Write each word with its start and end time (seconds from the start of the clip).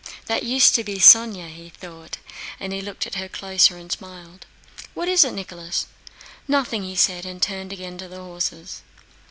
"That 0.25 0.41
used 0.41 0.73
to 0.73 0.83
be 0.83 0.95
Sónya," 0.95 1.71
thought 1.73 2.17
he, 2.57 2.65
and 2.65 2.83
looked 2.83 3.05
at 3.05 3.13
her 3.13 3.29
closer 3.29 3.77
and 3.77 3.91
smiled. 3.91 4.47
"What 4.95 5.07
is 5.07 5.23
it, 5.23 5.31
Nicholas?" 5.35 5.85
"Nothing," 6.47 6.95
said 6.95 7.23
he 7.25 7.29
and 7.29 7.39
turned 7.39 7.71
again 7.71 7.99
to 7.99 8.07
the 8.07 8.17
horses. 8.23 8.81